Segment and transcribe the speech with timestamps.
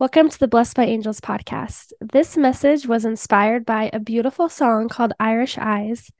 [0.00, 1.92] Welcome to the Blessed by Angels podcast.
[2.00, 6.10] This message was inspired by a beautiful song called Irish Eyes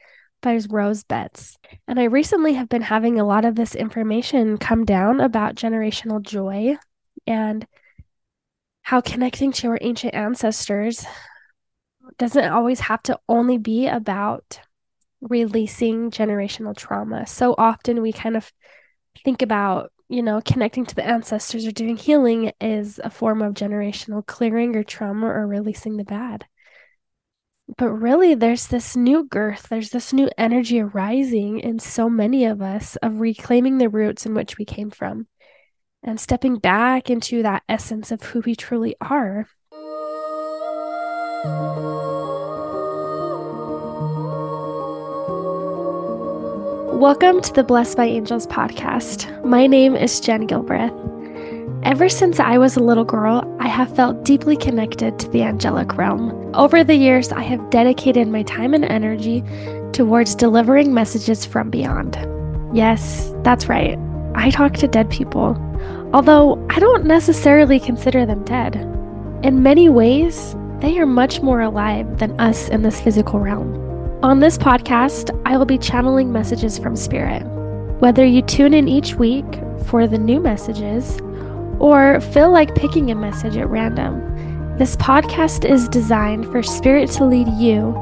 [0.40, 1.58] by Rose Betts.
[1.88, 6.22] And I recently have been having a lot of this information come down about generational
[6.22, 6.76] joy
[7.26, 7.66] and
[8.82, 11.04] how connecting to our ancient ancestors
[12.16, 14.60] doesn't always have to only be about
[15.20, 17.26] releasing generational trauma.
[17.26, 18.52] So often we kind of
[19.24, 23.54] think about you know, connecting to the ancestors or doing healing is a form of
[23.54, 26.46] generational clearing or trauma or releasing the bad.
[27.76, 32.62] But really, there's this new girth, there's this new energy arising in so many of
[32.62, 35.26] us of reclaiming the roots in which we came from
[36.04, 39.48] and stepping back into that essence of who we truly are.
[47.04, 49.44] Welcome to the Blessed by Angels podcast.
[49.44, 50.90] My name is Jenn Gilbreth.
[51.82, 55.98] Ever since I was a little girl, I have felt deeply connected to the angelic
[55.98, 56.50] realm.
[56.54, 59.44] Over the years, I have dedicated my time and energy
[59.92, 62.16] towards delivering messages from beyond.
[62.72, 63.98] Yes, that's right.
[64.34, 65.58] I talk to dead people,
[66.14, 68.76] although I don't necessarily consider them dead.
[69.42, 73.83] In many ways, they are much more alive than us in this physical realm.
[74.24, 77.42] On this podcast, I will be channeling messages from Spirit.
[78.00, 79.44] Whether you tune in each week
[79.84, 81.20] for the new messages
[81.78, 87.26] or feel like picking a message at random, this podcast is designed for Spirit to
[87.26, 87.92] lead you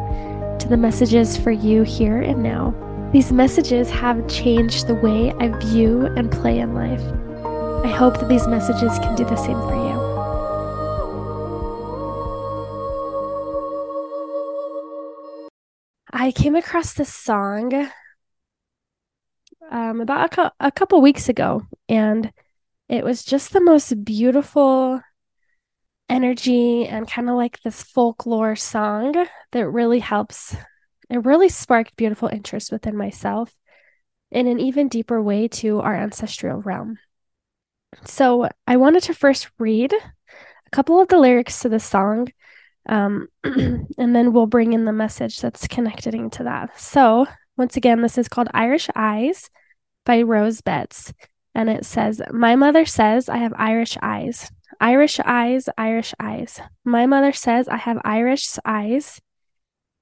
[0.60, 2.72] to the messages for you here and now.
[3.12, 7.02] These messages have changed the way I view and play in life.
[7.84, 9.81] I hope that these messages can do the same for you.
[16.22, 17.88] I came across this song
[19.68, 22.32] um, about a, a couple weeks ago, and
[22.88, 25.00] it was just the most beautiful
[26.08, 30.54] energy and kind of like this folklore song that really helps.
[31.10, 33.52] It really sparked beautiful interest within myself
[34.30, 37.00] in an even deeper way to our ancestral realm.
[38.04, 42.28] So I wanted to first read a couple of the lyrics to the song
[42.88, 46.78] um, and then we'll bring in the message that's connecting to that.
[46.80, 47.26] So,
[47.56, 49.50] once again, this is called Irish Eyes
[50.04, 51.12] by Rose Betts.
[51.54, 54.50] And it says, My mother says I have Irish eyes.
[54.80, 56.60] Irish eyes, Irish eyes.
[56.84, 59.20] My mother says I have Irish eyes.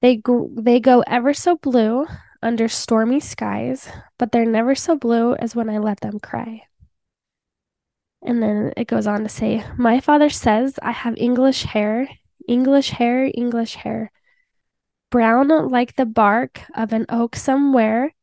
[0.01, 0.21] They,
[0.55, 2.07] they go ever so blue
[2.41, 3.87] under stormy skies,
[4.17, 6.63] but they're never so blue as when I let them cry.
[8.23, 12.07] And then it goes on to say, My father says I have English hair
[12.47, 14.11] English hair, English hair.
[15.09, 18.13] Brown like the bark of an oak somewhere,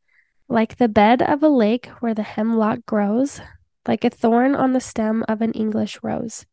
[0.48, 3.40] like the bed of a lake where the hemlock grows,
[3.86, 6.46] like a thorn on the stem of an English rose.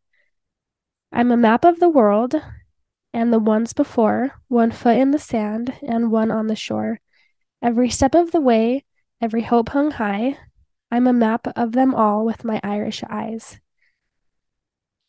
[1.11, 2.35] I'm a map of the world
[3.13, 6.99] and the ones before, one foot in the sand and one on the shore.
[7.61, 8.83] Every step of the way,
[9.21, 10.37] every hope hung high,
[10.91, 13.59] I'm a map of them all with my Irish eyes.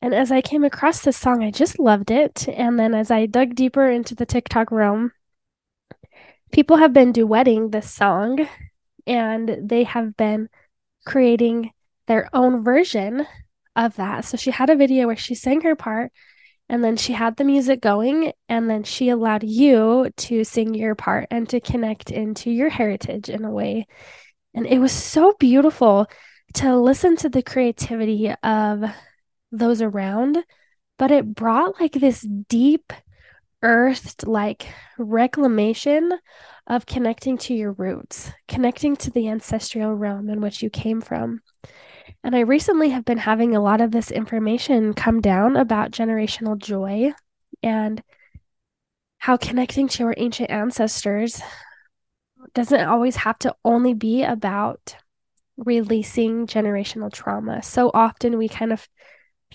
[0.07, 2.47] And as I came across this song, I just loved it.
[2.47, 5.11] And then as I dug deeper into the TikTok realm,
[6.53, 8.47] people have been duetting this song
[9.05, 10.49] and they have been
[11.05, 11.73] creating
[12.07, 13.27] their own version
[13.75, 14.25] of that.
[14.25, 16.13] So she had a video where she sang her part
[16.69, 20.95] and then she had the music going and then she allowed you to sing your
[20.95, 23.89] part and to connect into your heritage in a way.
[24.55, 26.07] And it was so beautiful
[26.55, 28.85] to listen to the creativity of
[29.59, 30.39] those around,
[30.99, 32.93] but it brought like this deep
[33.63, 34.69] earthed like
[34.99, 36.13] reclamation
[36.67, 41.41] of connecting to your roots, connecting to the ancestral realm in which you came from.
[42.23, 46.59] And I recently have been having a lot of this information come down about generational
[46.59, 47.13] joy
[47.63, 48.03] and
[49.19, 51.41] how connecting to our ancient ancestors
[52.55, 54.97] doesn't always have to only be about
[55.57, 57.63] releasing generational trauma.
[57.63, 58.87] So often we kind of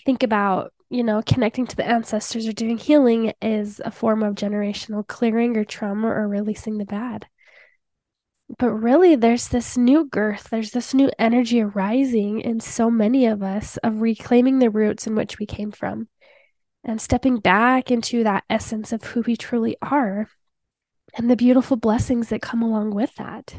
[0.05, 4.35] think about you know connecting to the ancestors or doing healing is a form of
[4.35, 7.27] generational clearing or trauma or releasing the bad.
[8.57, 13.41] But really there's this new girth there's this new energy arising in so many of
[13.41, 16.09] us of reclaiming the roots in which we came from
[16.83, 20.27] and stepping back into that essence of who we truly are
[21.15, 23.53] and the beautiful blessings that come along with that.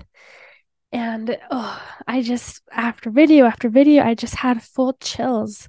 [0.92, 5.68] And oh i just after video after video i just had full chills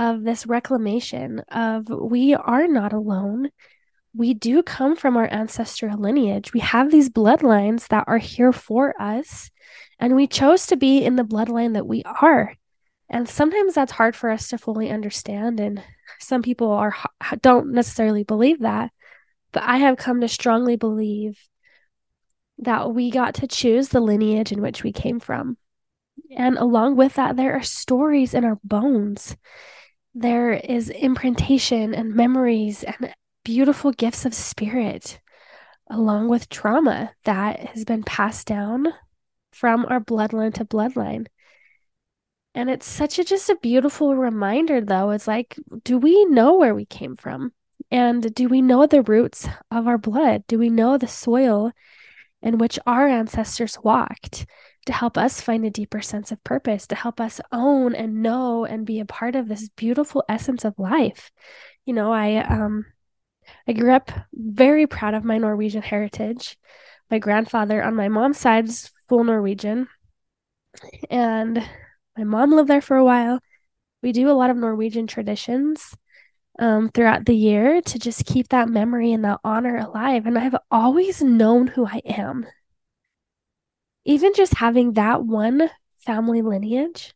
[0.00, 3.50] of this reclamation of we are not alone.
[4.16, 6.54] We do come from our ancestral lineage.
[6.54, 9.50] We have these bloodlines that are here for us,
[9.98, 12.54] and we chose to be in the bloodline that we are.
[13.10, 15.60] And sometimes that's hard for us to fully understand.
[15.60, 15.82] And
[16.18, 16.96] some people are
[17.42, 18.90] don't necessarily believe that.
[19.52, 21.38] But I have come to strongly believe
[22.58, 25.58] that we got to choose the lineage in which we came from.
[26.34, 29.36] And along with that, there are stories in our bones.
[30.14, 33.14] There is imprintation and memories and
[33.44, 35.20] beautiful gifts of spirit,
[35.88, 38.88] along with trauma that has been passed down
[39.52, 41.26] from our bloodline to bloodline.
[42.54, 45.10] And it's such a just a beautiful reminder, though.
[45.10, 47.52] It's like, do we know where we came from?
[47.92, 50.44] And do we know the roots of our blood?
[50.48, 51.70] Do we know the soil
[52.42, 54.46] in which our ancestors walked
[54.86, 58.64] to help us find a deeper sense of purpose, to help us own and know
[58.64, 61.30] and be a part of this beautiful essence of life?
[61.84, 62.86] You know, I um
[63.66, 66.56] I grew up very proud of my Norwegian heritage.
[67.10, 69.88] My grandfather on my mom's side is full Norwegian.
[71.10, 71.64] And
[72.16, 73.40] my mom lived there for a while.
[74.02, 75.94] We do a lot of Norwegian traditions
[76.58, 80.26] um, throughout the year to just keep that memory and that honor alive.
[80.26, 82.46] And I've always known who I am.
[84.04, 87.14] Even just having that one family lineage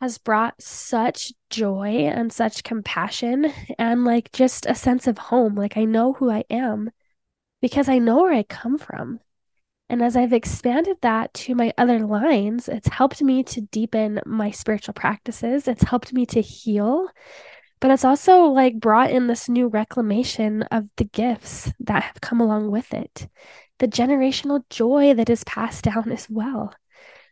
[0.00, 5.54] has brought such joy and such compassion and like just a sense of home.
[5.54, 6.90] Like I know who I am
[7.60, 9.20] because I know where I come from.
[9.88, 14.50] And as I've expanded that to my other lines, it's helped me to deepen my
[14.50, 15.68] spiritual practices.
[15.68, 17.08] It's helped me to heal
[17.80, 22.40] but it's also like brought in this new reclamation of the gifts that have come
[22.40, 23.28] along with it,
[23.78, 26.74] the generational joy that is passed down as well.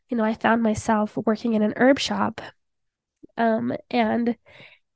[0.08, 2.41] You know, I found myself working in an herb shop.
[3.37, 4.37] Um, and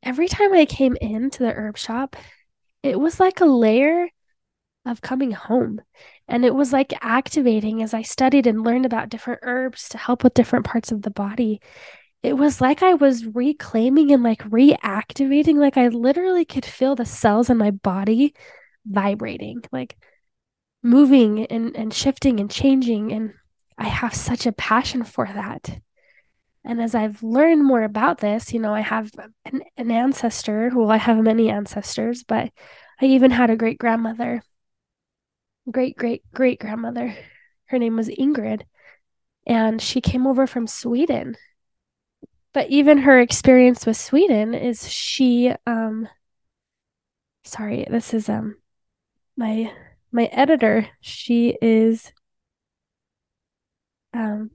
[0.02, 2.16] every time I came into the herb shop,
[2.82, 4.08] it was like a layer
[4.86, 5.80] of coming home.
[6.28, 10.22] And it was like activating as I studied and learned about different herbs to help
[10.22, 11.60] with different parts of the body
[12.22, 15.56] it was like I was reclaiming and like reactivating.
[15.56, 18.34] Like I literally could feel the cells in my body
[18.84, 19.96] vibrating, like
[20.88, 23.12] moving and, and shifting and changing.
[23.12, 23.34] And
[23.76, 25.80] I have such a passion for that.
[26.64, 29.10] And as I've learned more about this, you know, I have
[29.44, 30.70] an, an ancestor.
[30.74, 32.50] Well, I have many ancestors, but
[33.00, 34.42] I even had a great grandmother,
[35.70, 37.16] great, great, great grandmother.
[37.66, 38.62] Her name was Ingrid.
[39.46, 41.36] And she came over from Sweden
[42.52, 46.08] but even her experience with Sweden is she um
[47.44, 48.56] sorry, this is um
[49.36, 49.72] my
[50.12, 52.12] my editor, she is
[54.14, 54.50] um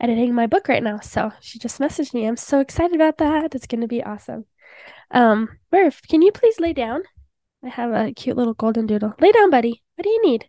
[0.00, 1.00] editing my book right now.
[1.00, 2.26] So she just messaged me.
[2.26, 3.54] I'm so excited about that.
[3.54, 4.46] It's gonna be awesome.
[5.10, 7.02] Um, Murph, can you please lay down?
[7.64, 9.14] I have a cute little golden doodle.
[9.20, 9.82] Lay down, buddy.
[9.96, 10.48] What do you need?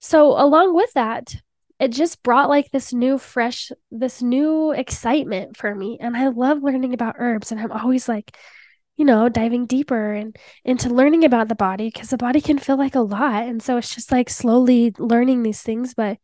[0.00, 1.36] So along with that,
[1.82, 6.62] it just brought like this new fresh this new excitement for me and i love
[6.62, 8.36] learning about herbs and i'm always like
[8.96, 12.76] you know diving deeper and into learning about the body because the body can feel
[12.76, 16.18] like a lot and so it's just like slowly learning these things but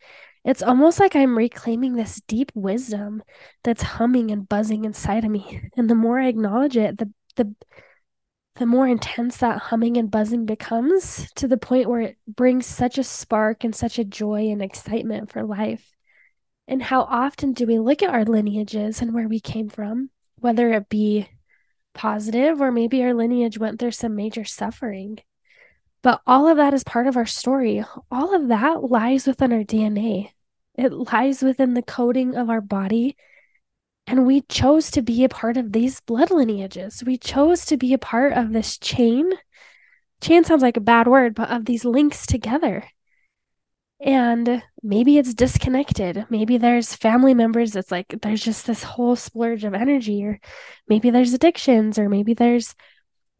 [0.44, 3.22] it's almost like i'm reclaiming this deep wisdom
[3.64, 7.54] that's humming and buzzing inside of me and the more i acknowledge it the the
[8.58, 12.98] the more intense that humming and buzzing becomes to the point where it brings such
[12.98, 15.92] a spark and such a joy and excitement for life.
[16.66, 20.10] And how often do we look at our lineages and where we came from,
[20.40, 21.28] whether it be
[21.94, 25.18] positive or maybe our lineage went through some major suffering?
[26.02, 27.84] But all of that is part of our story.
[28.10, 30.30] All of that lies within our DNA.
[30.76, 33.16] It lies within the coding of our body
[34.08, 37.04] and we chose to be a part of these blood lineages.
[37.04, 39.32] We chose to be a part of this chain.
[40.22, 42.84] Chain sounds like a bad word, but of these links together.
[44.00, 46.26] And maybe it's disconnected.
[46.30, 50.40] Maybe there's family members that's like, there's just this whole splurge of energy, or
[50.88, 52.76] maybe there's addictions, or maybe there's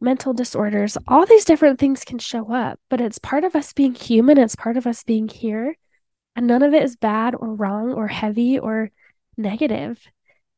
[0.01, 0.97] mental disorders.
[1.07, 4.37] All these different things can show up, but it's part of us being human.
[4.37, 5.77] It's part of us being here.
[6.35, 8.91] And none of it is bad or wrong or heavy or
[9.37, 9.99] negative.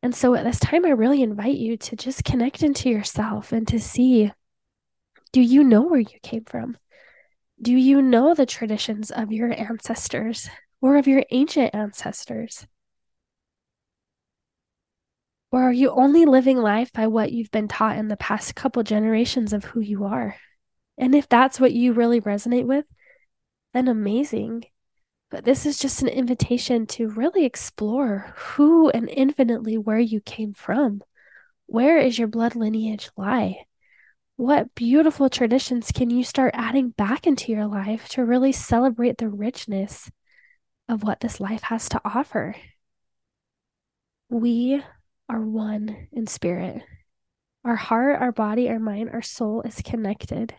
[0.03, 3.67] And so at this time, I really invite you to just connect into yourself and
[3.67, 4.31] to see
[5.31, 6.77] do you know where you came from?
[7.62, 10.50] Do you know the traditions of your ancestors
[10.82, 12.65] or of your ancient ancestors?
[15.51, 18.82] Or are you only living life by what you've been taught in the past couple
[18.82, 20.38] generations of who you are?
[20.98, 22.86] And if that's what you really resonate with,
[23.74, 24.63] then amazing.
[25.30, 30.53] But this is just an invitation to really explore who and infinitely where you came
[30.53, 31.03] from.
[31.68, 33.65] Where is your blood lineage lie?
[34.41, 39.29] What beautiful traditions can you start adding back into your life to really celebrate the
[39.29, 40.10] richness
[40.89, 42.55] of what this life has to offer?
[44.29, 44.81] We
[45.29, 46.81] are one in spirit.
[47.63, 50.55] Our heart, our body, our mind, our soul is connected.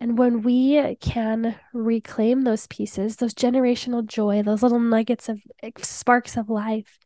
[0.00, 5.38] And when we can reclaim those pieces, those generational joy, those little nuggets of
[5.82, 6.98] sparks of life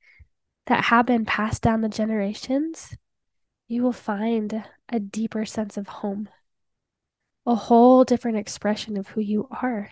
[0.68, 2.96] that have been passed down the generations,
[3.68, 6.28] you will find a deeper sense of home,
[7.46, 9.90] a whole different expression of who you are.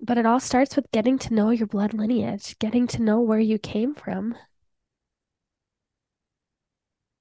[0.00, 3.40] But it all starts with getting to know your blood lineage, getting to know where
[3.40, 4.36] you came from.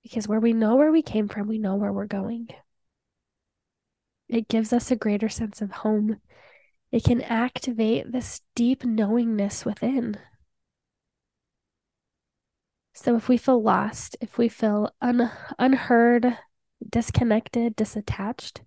[0.04, 2.50] Because where we know where we came from, we know where we're going.
[4.30, 6.22] It gives us a greater sense of home.
[6.92, 10.18] It can activate this deep knowingness within.
[12.98, 16.36] So if we feel lost, if we feel un- unheard,
[16.90, 18.62] disconnected, disattached,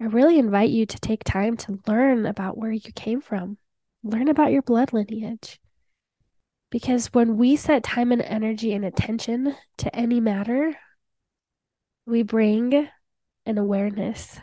[0.00, 3.58] I really invite you to take time to learn about where you came from,
[4.04, 5.58] learn about your blood lineage.
[6.70, 10.78] Because when we set time and energy and attention to any matter,
[12.06, 12.88] we bring
[13.46, 14.38] an awareness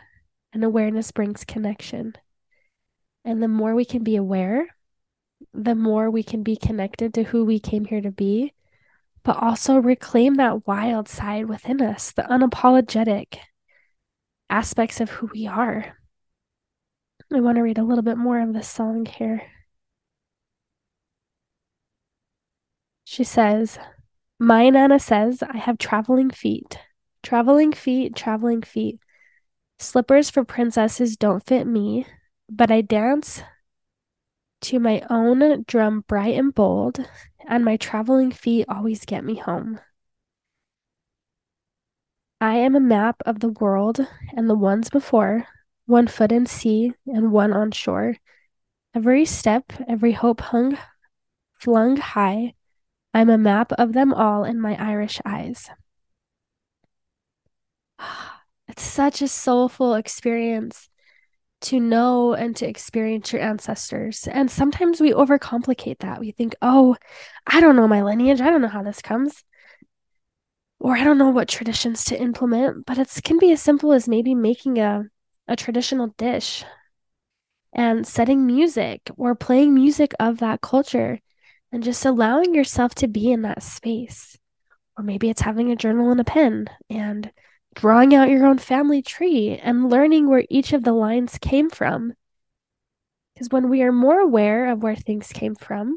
[0.52, 2.12] and awareness brings connection.
[3.24, 4.66] And the more we can be aware,
[5.54, 8.52] the more we can be connected to who we came here to be,
[9.24, 13.38] but also reclaim that wild side within us, the unapologetic
[14.50, 15.96] aspects of who we are.
[17.32, 19.42] I want to read a little bit more of this song here.
[23.04, 23.78] She says,
[24.38, 26.78] My Nana says, I have traveling feet,
[27.22, 28.98] traveling feet, traveling feet.
[29.78, 32.06] Slippers for princesses don't fit me,
[32.48, 33.42] but I dance
[34.62, 37.06] to my own drum bright and bold,
[37.46, 39.80] and my traveling feet always get me home.
[42.40, 45.46] I am a map of the world and the ones before,
[45.86, 48.16] one foot in sea and one on shore.
[48.94, 50.78] Every step, every hope hung,
[51.60, 52.54] flung high,
[53.14, 55.68] I'm a map of them all in my Irish eyes.
[58.68, 60.88] It's such a soulful experience
[61.62, 64.28] to know and to experience your ancestors.
[64.30, 66.20] And sometimes we overcomplicate that.
[66.20, 66.96] We think, oh,
[67.46, 68.40] I don't know my lineage.
[68.40, 69.44] I don't know how this comes.
[70.78, 72.86] Or I don't know what traditions to implement.
[72.86, 75.04] But it can be as simple as maybe making a,
[75.48, 76.64] a traditional dish
[77.72, 81.20] and setting music or playing music of that culture
[81.72, 84.36] and just allowing yourself to be in that space.
[84.98, 87.30] Or maybe it's having a journal and a pen and
[87.74, 92.14] drawing out your own family tree and learning where each of the lines came from.
[93.34, 95.96] Because when we are more aware of where things came from,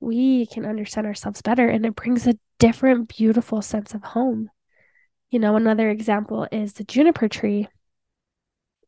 [0.00, 4.50] we can understand ourselves better and it brings a different, beautiful sense of home.
[5.30, 7.68] You know, another example is the juniper tree.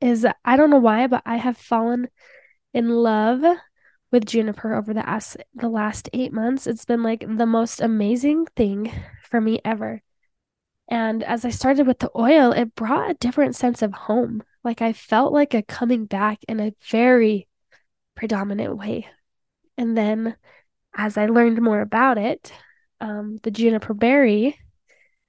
[0.01, 2.09] Is I don't know why, but I have fallen
[2.73, 3.43] in love
[4.13, 6.67] with juniper over the as- the last 8 months.
[6.69, 8.93] It's been like the most amazing thing
[9.25, 10.03] for me ever.
[10.89, 14.43] And as I started with the oil, it brought a different sense of home.
[14.65, 17.47] Like I felt like a coming back in a very
[18.15, 19.07] predominant way.
[19.77, 20.37] And then
[20.97, 22.53] as I learned more about it,
[23.01, 24.59] um, the juniper berry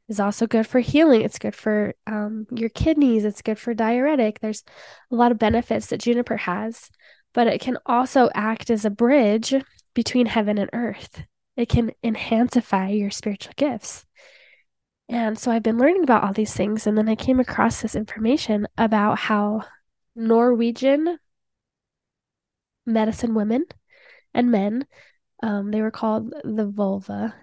[0.08, 1.22] is also good for healing.
[1.22, 3.26] It's good for um, your kidneys.
[3.26, 4.40] It's good for diuretic.
[4.40, 4.64] There's
[5.12, 6.90] a lot of benefits that juniper has,
[7.34, 9.54] but it can also act as a bridge
[9.94, 11.24] between heaven and earth.
[11.56, 14.06] It can enhancify your spiritual gifts.
[15.10, 16.86] And so I've been learning about all these things.
[16.86, 19.64] And then I came across this information about how
[20.16, 21.18] Norwegian
[22.86, 23.66] medicine women
[24.34, 24.86] and men,
[25.42, 27.34] um, they were called the völva,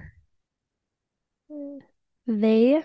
[2.26, 2.82] they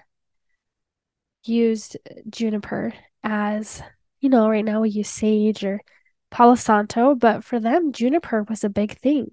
[1.44, 1.98] used
[2.30, 3.82] juniper as,
[4.20, 5.82] you know, right now we use sage or
[6.30, 9.32] Palo Santo, but for them, juniper was a big thing.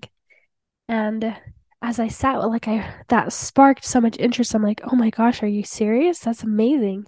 [0.89, 1.37] And
[1.81, 4.55] as I sat, like I that sparked so much interest.
[4.55, 6.19] I'm like, oh my gosh, are you serious?
[6.21, 7.07] That's amazing.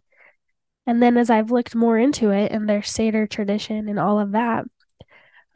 [0.86, 4.32] And then as I've looked more into it and their seidr tradition and all of
[4.32, 4.64] that,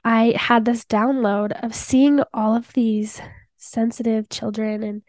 [0.04, 3.20] I had this download of seeing all of these
[3.56, 5.02] sensitive children and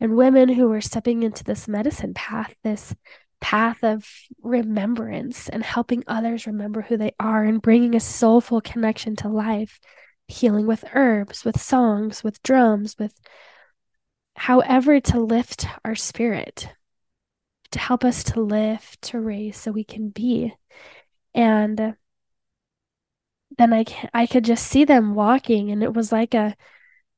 [0.00, 2.92] and women who were stepping into this medicine path, this
[3.40, 4.04] path of
[4.42, 9.78] remembrance and helping others remember who they are and bringing a soulful connection to life,
[10.26, 13.14] healing with herbs, with songs, with drums, with
[14.34, 16.68] however, to lift our spirit,
[17.70, 20.54] to help us to lift, to raise so we can be.
[21.34, 21.96] And
[23.58, 23.84] then I,
[24.14, 26.56] I could just see them walking, and it was like a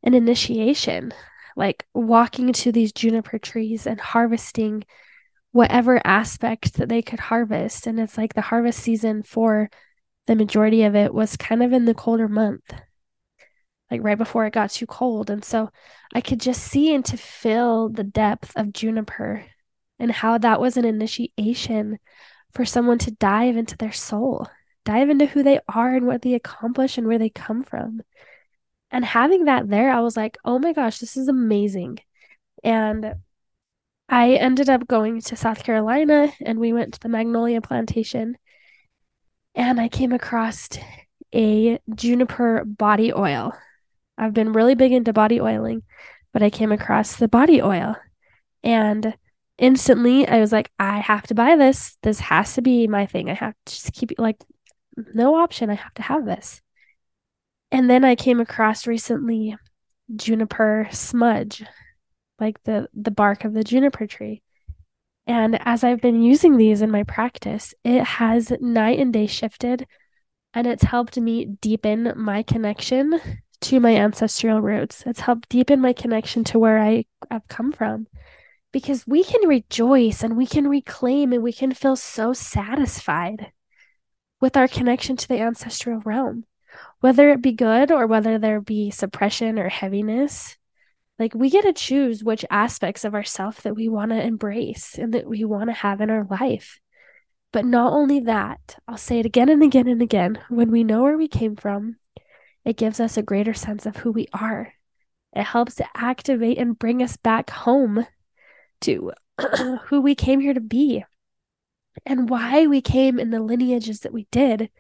[0.02, 1.12] an initiation,
[1.56, 4.85] like walking to these juniper trees and harvesting
[5.52, 7.87] whatever aspect that they could harvest.
[7.87, 9.71] And it's like the harvest season for
[10.26, 12.75] the majority of it was kind of in the colder month.
[13.91, 15.31] Like right before it got too cold.
[15.31, 15.71] And so
[16.14, 19.45] I could just see and to feel the depth of juniper
[19.99, 21.99] and how that was an initiation
[22.53, 24.49] for someone to dive into their soul,
[24.85, 28.00] dive into who they are and what they accomplish and where they come from.
[28.91, 31.99] And having that there, I was like, oh my gosh, this is amazing.
[32.62, 33.14] And
[34.09, 38.37] I ended up going to South Carolina and we went to the Magnolia Plantation.
[39.55, 40.69] And I came across
[41.35, 43.53] a juniper body oil.
[44.16, 45.83] I've been really big into body oiling,
[46.33, 47.97] but I came across the body oil.
[48.62, 49.16] And
[49.59, 51.99] instantly I was like, I have to buy this.
[52.02, 53.28] This has to be my thing.
[53.28, 54.37] I have to just keep it like
[54.97, 55.71] no option.
[55.71, 56.61] I have to have this.
[57.71, 59.56] And then I came across recently
[60.14, 61.64] juniper smudge,
[62.38, 64.42] like the the bark of the juniper tree.
[65.26, 69.87] And as I've been using these in my practice, it has night and day shifted
[70.54, 73.21] and it's helped me deepen my connection
[73.64, 75.02] to my ancestral roots.
[75.06, 78.06] It's helped deepen my connection to where I have come from
[78.73, 83.52] because we can rejoice and we can reclaim and we can feel so satisfied
[84.40, 86.44] with our connection to the ancestral realm,
[87.00, 90.56] whether it be good or whether there be suppression or heaviness.
[91.18, 95.14] Like we get to choose which aspects of ourself that we want to embrace and
[95.14, 96.80] that we want to have in our life.
[97.52, 101.02] But not only that, I'll say it again and again and again when we know
[101.02, 101.97] where we came from,
[102.64, 104.73] it gives us a greater sense of who we are.
[105.35, 108.06] It helps to activate and bring us back home
[108.83, 109.12] to
[109.87, 111.04] who we came here to be
[112.06, 114.71] and why we came in the lineages that we did.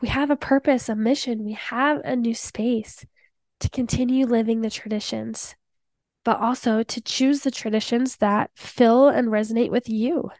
[0.00, 3.06] We have a purpose, a mission, we have a new space
[3.60, 5.54] to continue living the traditions,
[6.24, 10.30] but also to choose the traditions that fill and resonate with you,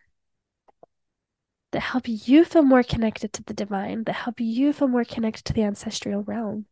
[1.72, 5.44] that help you feel more connected to the divine, that help you feel more connected
[5.46, 6.66] to the ancestral realm.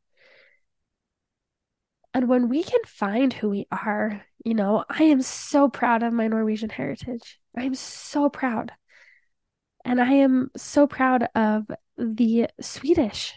[2.14, 6.12] And when we can find who we are, you know, I am so proud of
[6.12, 7.38] my Norwegian heritage.
[7.56, 8.72] I am so proud.
[9.84, 11.64] And I am so proud of
[11.96, 13.34] the Swedish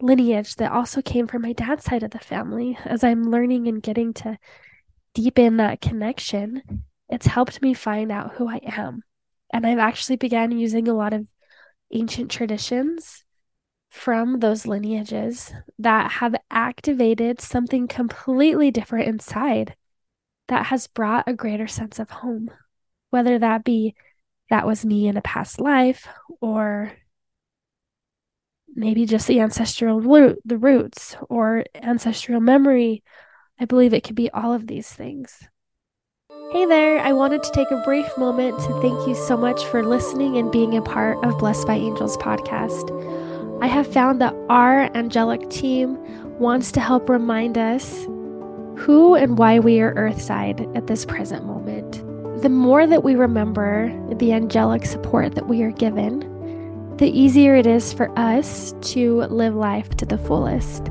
[0.00, 2.78] lineage that also came from my dad's side of the family.
[2.84, 4.38] As I'm learning and getting to
[5.14, 6.62] deepen that connection,
[7.08, 9.02] it's helped me find out who I am.
[9.52, 11.26] And I've actually began using a lot of
[11.92, 13.24] ancient traditions
[13.90, 19.74] from those lineages that have activated something completely different inside
[20.48, 22.50] that has brought a greater sense of home,
[23.10, 23.94] whether that be
[24.50, 26.08] that was me in a past life
[26.40, 26.92] or
[28.74, 33.02] maybe just the ancestral root, the roots or ancestral memory.
[33.60, 35.42] I believe it could be all of these things.
[36.52, 39.84] Hey there, I wanted to take a brief moment to thank you so much for
[39.84, 42.88] listening and being a part of Blessed by Angels podcast.
[43.60, 45.98] I have found that our angelic team
[46.38, 48.04] wants to help remind us
[48.76, 52.04] who and why we are earthside at this present moment.
[52.42, 56.20] The more that we remember the angelic support that we are given,
[56.98, 60.88] the easier it is for us to live life to the fullest.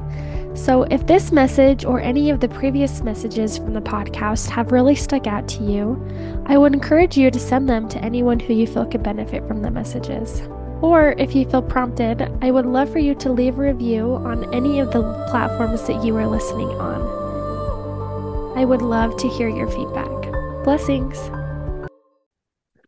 [0.54, 4.96] So, if this message or any of the previous messages from the podcast have really
[4.96, 6.06] stuck out to you,
[6.48, 9.62] I would encourage you to send them to anyone who you feel could benefit from
[9.62, 10.42] the messages.
[10.82, 14.54] Or if you feel prompted, I would love for you to leave a review on
[14.54, 18.56] any of the platforms that you are listening on.
[18.56, 20.64] I would love to hear your feedback.
[20.64, 21.18] Blessings.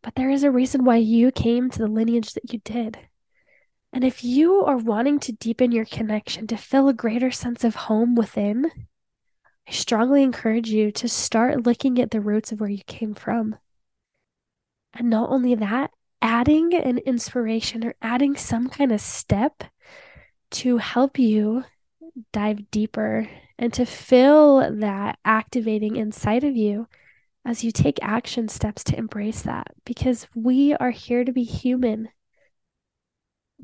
[0.02, 2.98] But there is a reason why you came to the lineage that you did.
[3.92, 7.74] And if you are wanting to deepen your connection, to feel a greater sense of
[7.74, 8.70] home within,
[9.68, 13.56] I strongly encourage you to start looking at the roots of where you came from.
[14.94, 15.90] And not only that,
[16.22, 19.64] adding an inspiration or adding some kind of step
[20.50, 21.64] to help you
[22.32, 23.28] dive deeper
[23.58, 26.86] and to feel that activating inside of you
[27.44, 29.68] as you take action steps to embrace that.
[29.84, 32.08] Because we are here to be human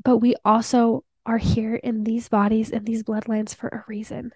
[0.03, 4.31] but we also are here in these bodies and these bloodlines for a reason.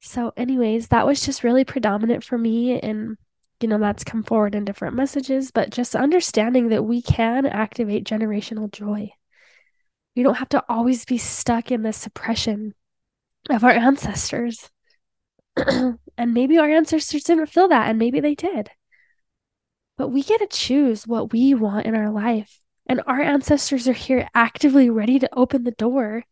[0.00, 3.16] So anyways that was just really predominant for me and
[3.60, 8.04] you know, that's come forward in different messages, but just understanding that we can activate
[8.04, 9.10] generational joy.
[10.14, 12.74] We don't have to always be stuck in the suppression
[13.50, 14.70] of our ancestors.
[15.56, 18.70] and maybe our ancestors didn't feel that, and maybe they did.
[19.96, 22.60] But we get to choose what we want in our life.
[22.86, 26.24] And our ancestors are here actively ready to open the door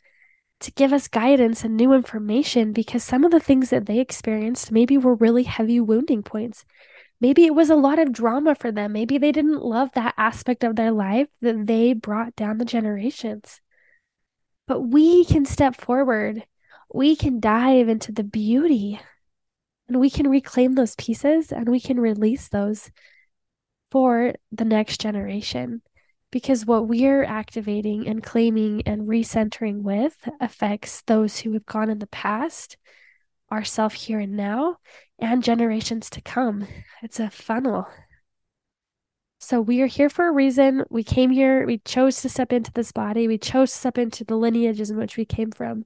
[0.61, 4.71] to give us guidance and new information because some of the things that they experienced
[4.71, 6.65] maybe were really heavy wounding points.
[7.25, 8.93] Maybe it was a lot of drama for them.
[8.93, 13.63] Maybe they didn't love that aspect of their life that they brought down the generations.
[14.67, 16.45] But we can step forward
[16.93, 19.01] we can dive into the beauty
[19.89, 22.91] and we can reclaim those pieces and we can release those
[23.91, 25.81] for the next generation.
[26.31, 32.01] Because what we're activating and claiming and recentering with affects those who have gone in
[32.01, 32.77] the past,
[33.55, 34.77] ourself here and now,
[35.19, 36.67] and generations to come.
[37.03, 37.87] It's a funnel.
[39.39, 40.85] So we are here for a reason.
[40.91, 44.25] We came here, we chose to step into this body, we chose to step into
[44.25, 45.85] the lineages in which we came from.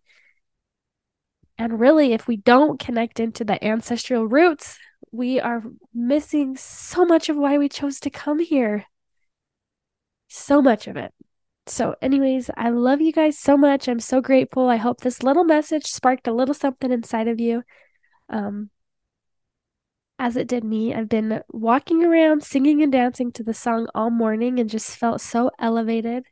[1.58, 4.78] And really, if we don't connect into the ancestral roots,
[5.10, 8.86] we are missing so much of why we chose to come here.
[10.28, 11.12] So much of it.
[11.68, 13.88] So, anyways, I love you guys so much.
[13.88, 14.68] I'm so grateful.
[14.68, 17.62] I hope this little message sparked a little something inside of you.
[18.28, 18.70] Um,
[20.18, 20.94] as it did me.
[20.94, 25.20] I've been walking around singing and dancing to the song all morning and just felt
[25.20, 26.24] so elevated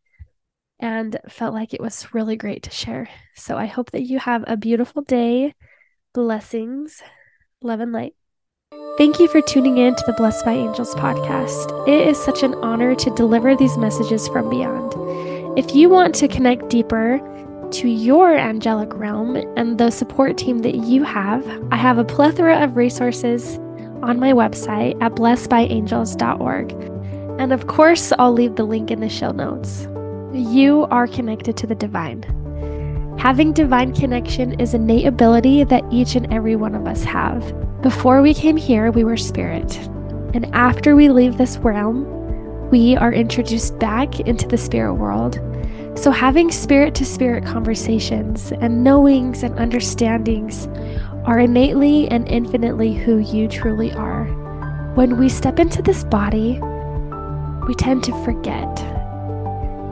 [0.80, 3.08] and felt like it was really great to share.
[3.34, 5.54] So I hope that you have a beautiful day.
[6.12, 7.02] Blessings,
[7.62, 8.14] love, and light.
[8.98, 11.88] Thank you for tuning in to the Blessed by Angels podcast.
[11.88, 14.94] It is such an honor to deliver these messages from beyond.
[15.58, 17.20] If you want to connect deeper
[17.72, 22.62] to your angelic realm and the support team that you have, I have a plethora
[22.62, 23.58] of resources
[24.02, 26.72] on my website at blessedbyangels.org.
[27.40, 29.88] And of course, I'll leave the link in the show notes.
[30.32, 32.22] You are connected to the divine.
[33.18, 37.42] Having divine connection is innate ability that each and every one of us have.
[37.82, 39.76] Before we came here, we were spirit.
[40.34, 42.04] And after we leave this realm,
[42.70, 45.38] we are introduced back into the spirit world.
[45.94, 50.66] So, having spirit to spirit conversations and knowings and understandings
[51.24, 54.24] are innately and infinitely who you truly are.
[54.94, 56.58] When we step into this body,
[57.68, 58.72] we tend to forget.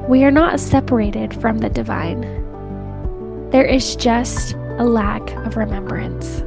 [0.08, 2.22] We are not separated from the divine.
[3.50, 6.42] There is just a lack of remembrance.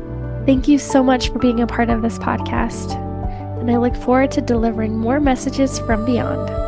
[0.47, 2.95] Thank you so much for being a part of this podcast,
[3.59, 6.66] and I look forward to delivering more messages from beyond.